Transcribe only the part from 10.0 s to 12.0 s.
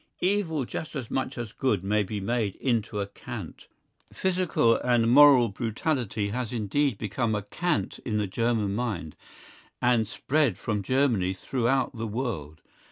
spread from Germany throughout